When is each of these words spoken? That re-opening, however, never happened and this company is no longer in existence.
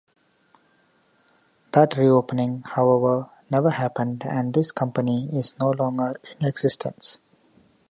That 1.73 1.95
re-opening, 1.95 2.63
however, 2.65 3.29
never 3.51 3.69
happened 3.69 4.25
and 4.25 4.51
this 4.51 4.71
company 4.71 5.29
is 5.31 5.53
no 5.59 5.69
longer 5.69 6.19
in 6.39 6.47
existence. 6.47 7.19